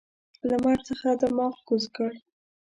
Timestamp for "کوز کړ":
1.67-2.11